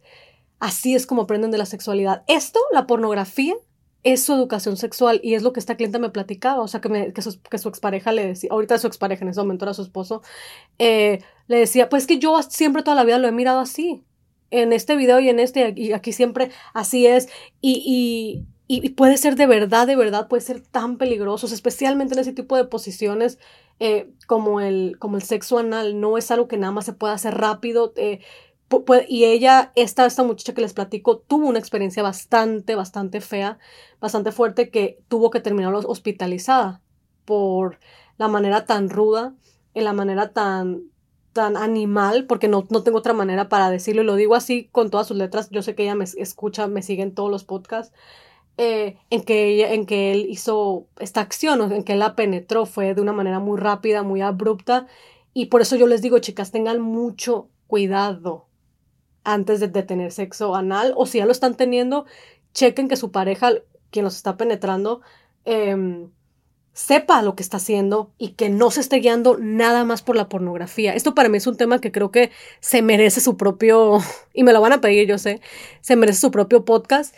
así 0.59 0.95
es 0.95 1.05
como 1.05 1.23
aprenden 1.23 1.51
de 1.51 1.57
la 1.57 1.65
sexualidad. 1.65 2.23
Esto, 2.27 2.59
la 2.71 2.87
pornografía, 2.87 3.55
es 4.13 4.23
su 4.23 4.33
educación 4.33 4.77
sexual 4.77 5.19
y 5.21 5.33
es 5.35 5.43
lo 5.43 5.51
que 5.53 5.59
esta 5.59 5.75
clienta 5.75 5.99
me 5.99 6.09
platicaba, 6.09 6.61
o 6.61 6.67
sea, 6.67 6.79
que, 6.81 6.89
me, 6.89 7.13
que, 7.13 7.21
su, 7.21 7.41
que 7.41 7.57
su 7.57 7.67
expareja 7.67 8.11
le 8.11 8.25
decía, 8.25 8.49
ahorita 8.51 8.77
su 8.77 8.87
expareja 8.87 9.23
en 9.23 9.29
ese 9.29 9.41
momento 9.41 9.65
era 9.65 9.73
su 9.73 9.81
esposo, 9.81 10.21
eh, 10.79 11.19
le 11.47 11.57
decía, 11.57 11.89
pues 11.89 12.07
que 12.07 12.17
yo 12.19 12.41
siempre 12.43 12.83
toda 12.83 12.95
la 12.95 13.03
vida 13.03 13.19
lo 13.19 13.27
he 13.27 13.31
mirado 13.31 13.59
así, 13.59 14.03
en 14.49 14.71
este 14.71 14.95
video 14.95 15.19
y 15.19 15.27
en 15.27 15.39
este, 15.39 15.73
y 15.75 15.91
aquí 15.91 16.13
siempre 16.13 16.51
así 16.73 17.05
es, 17.05 17.27
y, 17.59 18.45
y, 18.69 18.81
y 18.81 18.89
puede 18.91 19.17
ser 19.17 19.35
de 19.35 19.45
verdad, 19.45 19.87
de 19.87 19.97
verdad, 19.97 20.29
puede 20.29 20.41
ser 20.41 20.61
tan 20.61 20.97
peligroso, 20.97 21.47
especialmente 21.47 22.13
en 22.13 22.21
ese 22.21 22.33
tipo 22.33 22.55
de 22.55 22.63
posiciones 22.63 23.39
eh, 23.79 24.09
como, 24.25 24.61
el, 24.61 24.97
como 24.99 25.17
el 25.17 25.23
sexo 25.23 25.59
anal, 25.59 25.99
no 25.99 26.17
es 26.17 26.31
algo 26.31 26.47
que 26.47 26.57
nada 26.57 26.71
más 26.71 26.85
se 26.85 26.93
pueda 26.93 27.13
hacer 27.13 27.35
rápido, 27.35 27.93
eh, 27.97 28.21
y 29.07 29.25
ella, 29.25 29.71
esta, 29.75 30.05
esta 30.05 30.23
muchacha 30.23 30.53
que 30.53 30.61
les 30.61 30.73
platico, 30.73 31.19
tuvo 31.19 31.47
una 31.47 31.59
experiencia 31.59 32.03
bastante, 32.03 32.75
bastante 32.75 33.21
fea, 33.21 33.57
bastante 34.01 34.31
fuerte, 34.31 34.69
que 34.69 34.99
tuvo 35.07 35.29
que 35.29 35.39
terminar 35.39 35.73
hospitalizada 35.75 36.81
por 37.25 37.79
la 38.17 38.27
manera 38.27 38.65
tan 38.65 38.89
ruda, 38.89 39.33
en 39.73 39.83
la 39.85 39.93
manera 39.93 40.33
tan, 40.33 40.83
tan 41.33 41.55
animal, 41.55 42.25
porque 42.25 42.47
no, 42.47 42.67
no 42.69 42.83
tengo 42.83 42.97
otra 42.97 43.13
manera 43.13 43.47
para 43.47 43.69
decirlo, 43.69 44.01
y 44.01 44.05
lo 44.05 44.15
digo 44.15 44.35
así 44.35 44.69
con 44.71 44.89
todas 44.89 45.07
sus 45.07 45.17
letras, 45.17 45.49
yo 45.49 45.61
sé 45.61 45.75
que 45.75 45.83
ella 45.83 45.95
me 45.95 46.05
escucha, 46.05 46.67
me 46.67 46.81
sigue 46.81 47.03
en 47.03 47.13
todos 47.13 47.31
los 47.31 47.43
podcasts, 47.45 47.93
eh, 48.57 48.97
en, 49.11 49.23
que 49.23 49.45
ella, 49.49 49.71
en 49.73 49.85
que 49.85 50.11
él 50.11 50.25
hizo 50.29 50.87
esta 50.99 51.21
acción, 51.21 51.71
en 51.71 51.83
que 51.83 51.93
él 51.93 51.99
la 51.99 52.15
penetró, 52.15 52.65
fue 52.65 52.95
de 52.95 53.01
una 53.01 53.13
manera 53.13 53.39
muy 53.39 53.57
rápida, 53.57 54.03
muy 54.03 54.21
abrupta, 54.21 54.87
y 55.33 55.45
por 55.45 55.61
eso 55.61 55.75
yo 55.75 55.87
les 55.87 56.01
digo, 56.01 56.19
chicas, 56.19 56.51
tengan 56.51 56.81
mucho 56.81 57.49
cuidado 57.67 58.46
antes 59.27 59.59
de, 59.59 59.67
tener 59.67 60.13
sexo 60.13 60.55
anal 60.55 60.93
o 60.95 61.05
si 61.05 61.17
ya 61.17 61.25
lo 61.25 61.33
están 61.33 61.55
teniendo, 61.55 62.05
chequen 62.53 62.87
que 62.87 62.95
su 62.95 63.11
pareja, 63.11 63.51
quien 63.91 64.05
los 64.05 64.15
está 64.15 64.37
penetrando, 64.37 65.01
em, 65.43 66.09
sepa 66.71 67.21
lo 67.21 67.35
que 67.35 67.43
está 67.43 67.57
haciendo 67.57 68.13
y 68.17 68.29
que 68.29 68.49
no 68.49 68.71
se 68.71 68.79
esté 68.79 68.97
guiando 68.97 69.37
nada 69.37 69.83
más 69.83 70.01
por 70.01 70.15
la 70.15 70.29
pornografía. 70.29 70.95
Esto 70.95 71.13
para 71.13 71.27
mí 71.27 71.37
es 71.37 71.47
un 71.47 71.57
tema 71.57 71.81
que 71.81 71.91
creo 71.91 72.09
que 72.09 72.31
se 72.61 72.81
merece 72.81 73.19
su 73.19 73.35
propio, 73.35 73.99
y 74.33 74.43
me 74.43 74.53
lo 74.53 74.61
van 74.61 74.71
a 74.71 74.81
pedir, 74.81 75.09
yo 75.09 75.17
sé, 75.17 75.41
se 75.81 75.97
merece 75.97 76.21
su 76.21 76.31
propio 76.31 76.63
podcast. 76.63 77.13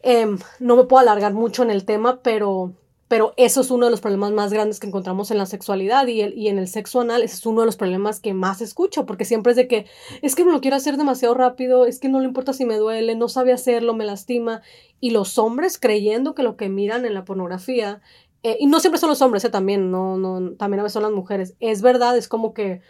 Em, 0.00 0.38
no 0.60 0.76
me 0.76 0.84
puedo 0.84 1.00
alargar 1.02 1.34
mucho 1.34 1.62
en 1.62 1.70
el 1.70 1.84
tema, 1.84 2.22
pero 2.22 2.72
pero 3.08 3.32
eso 3.38 3.62
es 3.62 3.70
uno 3.70 3.86
de 3.86 3.90
los 3.90 4.02
problemas 4.02 4.32
más 4.32 4.52
grandes 4.52 4.78
que 4.78 4.86
encontramos 4.86 5.30
en 5.30 5.38
la 5.38 5.46
sexualidad 5.46 6.06
y, 6.06 6.20
el, 6.20 6.36
y 6.36 6.48
en 6.48 6.58
el 6.58 6.68
sexo 6.68 7.00
anal. 7.00 7.22
Ese 7.22 7.36
es 7.36 7.46
uno 7.46 7.60
de 7.60 7.66
los 7.66 7.76
problemas 7.76 8.20
que 8.20 8.34
más 8.34 8.60
escucho, 8.60 9.06
porque 9.06 9.24
siempre 9.24 9.52
es 9.52 9.56
de 9.56 9.66
que 9.66 9.86
es 10.20 10.34
que 10.34 10.44
me 10.44 10.52
lo 10.52 10.60
quiero 10.60 10.76
hacer 10.76 10.98
demasiado 10.98 11.34
rápido, 11.34 11.86
es 11.86 11.98
que 11.98 12.08
no 12.08 12.20
le 12.20 12.26
importa 12.26 12.52
si 12.52 12.66
me 12.66 12.76
duele, 12.76 13.16
no 13.16 13.28
sabe 13.28 13.52
hacerlo, 13.52 13.94
me 13.94 14.04
lastima. 14.04 14.60
Y 15.00 15.10
los 15.10 15.38
hombres 15.38 15.78
creyendo 15.78 16.34
que 16.34 16.42
lo 16.42 16.56
que 16.56 16.68
miran 16.68 17.06
en 17.06 17.14
la 17.14 17.24
pornografía, 17.24 18.02
eh, 18.42 18.56
y 18.60 18.66
no 18.66 18.78
siempre 18.78 19.00
son 19.00 19.08
los 19.08 19.22
hombres, 19.22 19.44
eh, 19.44 19.50
también, 19.50 19.90
no, 19.90 20.16
no, 20.18 20.52
también 20.52 20.80
a 20.80 20.82
veces 20.82 20.94
son 20.94 21.02
las 21.02 21.12
mujeres, 21.12 21.54
es 21.60 21.82
verdad, 21.82 22.16
es 22.16 22.28
como 22.28 22.52
que 22.52 22.82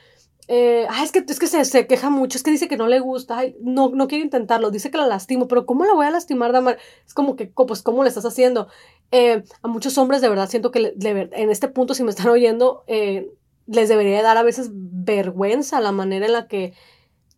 eh, 0.50 0.88
es 1.02 1.12
que, 1.12 1.22
es 1.28 1.38
que 1.38 1.46
se, 1.46 1.62
se, 1.66 1.86
queja 1.86 2.08
mucho, 2.08 2.38
es 2.38 2.42
que 2.42 2.50
dice 2.50 2.68
que 2.68 2.78
no 2.78 2.86
le 2.86 3.00
gusta, 3.00 3.42
no, 3.60 3.90
no 3.90 4.08
quiere 4.08 4.24
intentarlo, 4.24 4.70
dice 4.70 4.90
que 4.90 4.96
la 4.96 5.06
lastimo, 5.06 5.46
pero 5.46 5.66
¿cómo 5.66 5.84
la 5.84 5.92
voy 5.92 6.06
a 6.06 6.10
lastimar, 6.10 6.52
Damar? 6.52 6.78
Es 7.06 7.12
como 7.12 7.36
que, 7.36 7.46
pues, 7.46 7.82
¿cómo 7.82 8.02
le 8.02 8.08
estás 8.08 8.24
haciendo? 8.24 8.66
Eh, 9.12 9.44
a 9.62 9.68
muchos 9.68 9.98
hombres, 9.98 10.22
de 10.22 10.30
verdad, 10.30 10.48
siento 10.48 10.70
que 10.70 10.94
en 10.98 11.50
este 11.50 11.68
punto, 11.68 11.92
si 11.92 12.02
me 12.02 12.08
están 12.08 12.28
oyendo, 12.28 12.82
eh, 12.86 13.30
les 13.66 13.90
debería 13.90 14.22
dar 14.22 14.38
a 14.38 14.42
veces 14.42 14.70
vergüenza 14.72 15.80
la 15.80 15.92
manera 15.92 16.24
en 16.24 16.32
la 16.32 16.48
que 16.48 16.72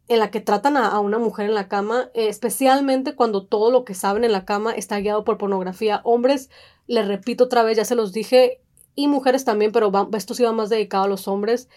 en 0.07 0.19
la 0.19 0.33
que 0.33 0.40
tratan 0.40 0.76
a, 0.76 0.99
una 0.99 1.21
mujer 1.21 1.47
en 1.47 1.55
la 1.55 1.69
cama, 1.69 2.11
especialmente 2.14 3.14
cuando 3.14 3.47
todo 3.47 3.71
lo 3.71 3.85
que 3.85 3.95
saben 3.95 4.25
en 4.25 4.33
la 4.33 4.45
cama 4.45 4.73
está 4.73 4.99
guiado 4.99 5.23
por 5.23 5.38
pornografía. 5.38 6.00
Hombres, 6.02 6.50
les 6.88 7.07
repito 7.07 7.45
otra 7.45 7.62
vez, 7.62 7.76
ya 7.76 7.85
se 7.85 7.95
los 7.95 8.12
dije, 8.12 8.61
y 8.97 9.07
mujeres 9.07 9.45
también, 9.45 9.71
pero 9.71 9.93
esto 10.14 10.35
sí 10.35 10.43
va 10.43 10.50
más 10.50 10.69
dedicado 10.69 11.05
a 11.05 11.09
los 11.09 11.29
hombres. 11.29 11.69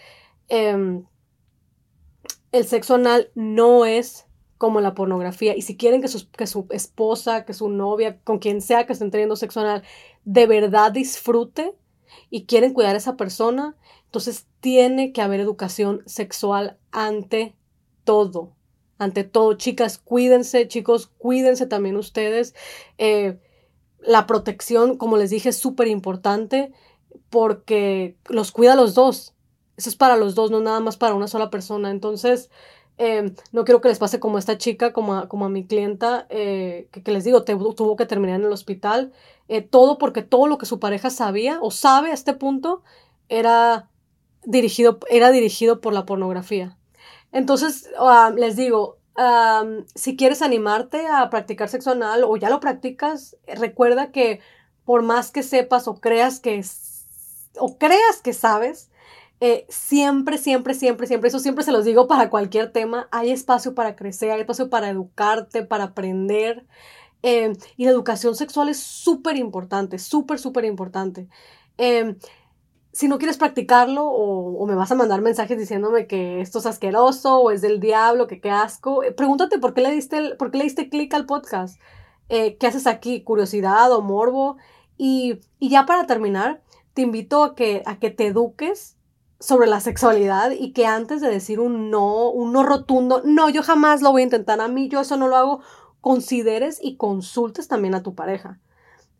El 2.54 2.66
sexo 2.66 2.94
anal 2.94 3.32
no 3.34 3.84
es 3.84 4.26
como 4.58 4.80
la 4.80 4.94
pornografía. 4.94 5.56
Y 5.56 5.62
si 5.62 5.76
quieren 5.76 6.00
que 6.00 6.06
su, 6.06 6.30
que 6.30 6.46
su 6.46 6.68
esposa, 6.70 7.44
que 7.44 7.52
su 7.52 7.68
novia, 7.68 8.20
con 8.22 8.38
quien 8.38 8.60
sea 8.60 8.86
que 8.86 8.92
estén 8.92 9.10
teniendo 9.10 9.34
sexo 9.34 9.58
anal, 9.58 9.82
de 10.24 10.46
verdad 10.46 10.92
disfrute 10.92 11.74
y 12.30 12.46
quieren 12.46 12.72
cuidar 12.72 12.94
a 12.94 12.98
esa 12.98 13.16
persona, 13.16 13.74
entonces 14.04 14.46
tiene 14.60 15.12
que 15.12 15.20
haber 15.20 15.40
educación 15.40 16.04
sexual 16.06 16.78
ante 16.92 17.56
todo. 18.04 18.52
Ante 18.98 19.24
todo, 19.24 19.54
chicas, 19.54 19.98
cuídense, 19.98 20.68
chicos, 20.68 21.08
cuídense 21.18 21.66
también 21.66 21.96
ustedes. 21.96 22.54
Eh, 22.98 23.40
la 23.98 24.28
protección, 24.28 24.96
como 24.96 25.16
les 25.16 25.30
dije, 25.30 25.48
es 25.48 25.56
súper 25.56 25.88
importante 25.88 26.70
porque 27.30 28.16
los 28.28 28.52
cuida 28.52 28.76
los 28.76 28.94
dos. 28.94 29.33
Eso 29.76 29.88
es 29.88 29.96
para 29.96 30.16
los 30.16 30.34
dos, 30.34 30.50
no 30.50 30.60
nada 30.60 30.80
más 30.80 30.96
para 30.96 31.14
una 31.14 31.28
sola 31.28 31.50
persona. 31.50 31.90
Entonces, 31.90 32.50
eh, 32.98 33.34
no 33.52 33.64
quiero 33.64 33.80
que 33.80 33.88
les 33.88 33.98
pase 33.98 34.20
como 34.20 34.36
a 34.36 34.40
esta 34.40 34.58
chica, 34.58 34.92
como 34.92 35.14
a, 35.14 35.28
como 35.28 35.44
a 35.46 35.48
mi 35.48 35.66
clienta, 35.66 36.26
eh, 36.30 36.88
que, 36.92 37.10
les 37.10 37.24
digo, 37.24 37.42
tuvo 37.44 37.96
que 37.96 38.06
terminar 38.06 38.40
en 38.40 38.46
el 38.46 38.52
hospital. 38.52 39.12
todo 39.70 39.98
porque 39.98 40.22
todo 40.22 40.46
lo 40.46 40.58
que 40.58 40.66
su 40.66 40.78
pareja 40.80 41.10
sabía 41.10 41.58
o 41.60 41.70
sabe 41.70 42.10
a 42.10 42.14
este 42.14 42.34
punto 42.34 42.82
era 43.28 43.90
dirigido, 44.44 44.98
era 45.10 45.30
dirigido 45.30 45.80
por 45.80 45.92
la 45.92 46.06
pornografía. 46.06 46.76
Entonces, 47.32 47.90
ah, 47.98 48.32
les 48.36 48.56
digo, 48.56 48.98
si 49.94 50.16
quieres 50.16 50.42
animarte 50.42 51.06
a 51.06 51.30
practicar 51.30 51.68
sexo 51.68 51.92
anal 51.92 52.24
o 52.24 52.36
ya 52.36 52.50
lo 52.50 52.60
practicas, 52.60 53.36
recuerda 53.46 54.10
que 54.12 54.40
por 54.84 55.02
más 55.02 55.30
que 55.30 55.42
sepas 55.42 55.88
o 55.88 56.00
creas 56.00 56.40
que, 56.40 56.64
o 57.58 57.78
creas 57.78 58.20
que 58.22 58.32
sabes, 58.32 58.90
eh, 59.40 59.66
siempre, 59.68 60.38
siempre, 60.38 60.74
siempre, 60.74 61.06
siempre, 61.06 61.28
eso 61.28 61.38
siempre 61.38 61.64
se 61.64 61.72
los 61.72 61.84
digo 61.84 62.06
para 62.06 62.30
cualquier 62.30 62.72
tema, 62.72 63.08
hay 63.10 63.30
espacio 63.30 63.74
para 63.74 63.96
crecer, 63.96 64.30
hay 64.30 64.40
espacio 64.40 64.70
para 64.70 64.88
educarte, 64.88 65.64
para 65.64 65.84
aprender. 65.84 66.66
Eh, 67.22 67.56
y 67.76 67.84
la 67.84 67.90
educación 67.90 68.34
sexual 68.36 68.68
es 68.68 68.78
súper 68.78 69.36
importante, 69.36 69.98
súper, 69.98 70.38
súper 70.38 70.64
importante. 70.64 71.28
Eh, 71.78 72.16
si 72.94 73.08
no 73.08 73.18
quieres 73.18 73.38
practicarlo 73.38 74.06
o, 74.06 74.66
me 74.66 74.76
vas 74.76 74.92
a 74.92 74.94
mandar 74.94 75.20
mensajes 75.20 75.58
diciéndome 75.58 76.06
que 76.06 76.40
esto 76.40 76.60
es 76.60 76.66
asqueroso 76.66 77.38
o 77.38 77.50
es 77.50 77.60
del 77.60 77.80
diablo, 77.80 78.28
que 78.28 78.40
qué 78.40 78.50
asco, 78.50 79.02
eh, 79.02 79.10
pregúntate 79.10 79.58
por 79.58 79.74
qué 79.74 79.80
le 79.80 79.90
diste, 79.90 80.36
por 80.36 80.52
qué 80.52 80.58
le 80.58 80.64
diste 80.64 80.88
clic 80.88 81.12
al 81.12 81.26
podcast. 81.26 81.80
Eh, 82.28 82.56
¿Qué 82.56 82.68
haces 82.68 82.86
aquí? 82.86 83.22
¿Curiosidad 83.24 83.92
o 83.92 84.00
morbo? 84.00 84.58
Y, 84.96 85.40
ya 85.60 85.86
para 85.86 86.06
terminar, 86.06 86.62
te 86.94 87.02
invito 87.02 87.42
a 87.42 87.56
que, 87.56 87.82
a 87.84 87.98
que 87.98 88.10
te 88.10 88.28
eduques 88.28 88.96
sobre 89.44 89.66
la 89.66 89.80
sexualidad 89.80 90.50
y 90.52 90.72
que 90.72 90.86
antes 90.86 91.20
de 91.20 91.28
decir 91.28 91.60
un 91.60 91.90
no, 91.90 92.30
un 92.30 92.52
no 92.52 92.62
rotundo, 92.62 93.22
no, 93.24 93.48
yo 93.50 93.62
jamás 93.62 94.02
lo 94.02 94.10
voy 94.12 94.22
a 94.22 94.24
intentar, 94.24 94.60
a 94.60 94.68
mí 94.68 94.88
yo 94.88 95.00
eso 95.00 95.16
no 95.16 95.28
lo 95.28 95.36
hago, 95.36 95.60
consideres 96.00 96.78
y 96.82 96.96
consultes 96.96 97.68
también 97.68 97.94
a 97.94 98.02
tu 98.02 98.14
pareja. 98.14 98.60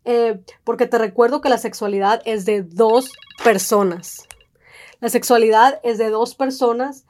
Eh, 0.05 0.43
porque 0.65 0.87
te 0.87 0.99
recuerdo 0.99 1.41
que 1.41 1.49
la 1.49 1.59
sexualidad 1.59 2.21
es 2.25 2.45
de 2.45 2.63
dos 2.63 3.11
personas. 3.43 4.29
La 5.01 5.09
sexualidad 5.09 5.81
es 5.83 5.99
de 5.99 6.11
dos 6.11 6.35
personas 6.35 7.07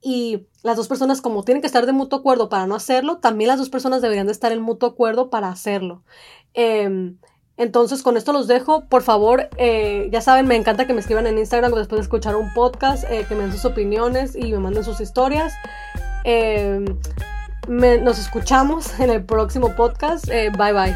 y 0.00 0.48
las 0.62 0.76
dos 0.76 0.88
personas 0.88 1.20
como 1.20 1.44
tienen 1.44 1.60
que 1.60 1.68
estar 1.68 1.86
de 1.86 1.92
mutuo 1.92 2.18
acuerdo 2.18 2.48
para 2.48 2.66
no 2.66 2.74
hacerlo, 2.74 3.18
también 3.18 3.48
las 3.48 3.58
dos 3.58 3.70
personas 3.70 4.02
deberían 4.02 4.26
de 4.26 4.32
estar 4.32 4.50
en 4.52 4.60
mutuo 4.60 4.88
acuerdo 4.88 5.30
para 5.30 5.48
hacerlo. 5.48 6.02
Em, 6.54 7.18
entonces 7.56 8.02
con 8.02 8.16
esto 8.16 8.32
los 8.32 8.46
dejo. 8.46 8.84
Por 8.88 9.02
favor, 9.02 9.48
eh, 9.56 10.08
ya 10.10 10.20
saben, 10.20 10.46
me 10.46 10.56
encanta 10.56 10.86
que 10.86 10.94
me 10.94 11.00
escriban 11.00 11.26
en 11.26 11.38
Instagram 11.38 11.72
después 11.72 11.98
de 11.98 12.02
escuchar 12.02 12.36
un 12.36 12.52
podcast, 12.54 13.04
eh, 13.10 13.26
que 13.28 13.34
me 13.34 13.42
den 13.42 13.52
sus 13.52 13.64
opiniones 13.64 14.34
y 14.36 14.52
me 14.52 14.58
manden 14.58 14.84
sus 14.84 15.00
historias. 15.00 15.52
Em, 16.24 16.84
nos 17.68 18.18
escuchamos 18.18 18.98
en 19.00 19.10
el 19.10 19.24
próximo 19.24 19.74
podcast. 19.74 20.26
bye 20.26 20.72
bye. 20.72 20.94